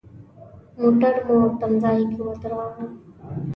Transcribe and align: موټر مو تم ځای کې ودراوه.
موټر 0.79 1.13
مو 1.25 1.37
تم 1.59 1.71
ځای 1.83 1.99
کې 2.11 2.19
ودراوه. 2.25 2.83